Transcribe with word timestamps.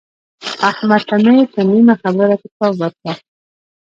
احمد 0.69 1.01
ته 1.09 1.15
مې 1.25 1.35
په 1.53 1.59
نیمه 1.69 1.95
خبره 2.01 2.35
کتاب 2.43 2.73
ورکړ. 2.81 3.15